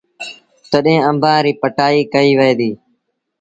[0.71, 2.75] تڏهيݩ آݩبآݩ ريٚ پٽآئيٚ ڪئيٚ وهي ديٚ۔